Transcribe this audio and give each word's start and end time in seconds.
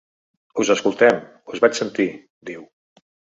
“Us 0.63 0.71
escoltem, 0.75 1.19
us 1.53 1.61
vaig 1.67 1.77
sentir”, 1.81 2.09
diu. 2.53 2.65